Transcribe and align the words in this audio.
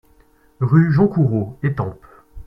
Rue 0.61 0.91
Jean 0.91 1.07
Coureau, 1.07 1.59
Étampes 1.61 2.03